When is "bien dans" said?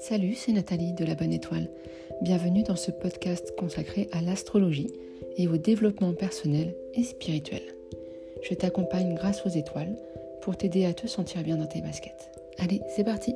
11.42-11.66